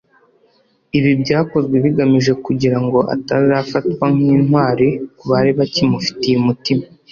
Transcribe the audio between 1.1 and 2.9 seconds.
byakozwe bigamije kugira